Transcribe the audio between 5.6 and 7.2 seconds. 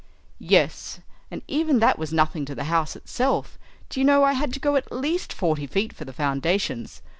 feet for the foundations.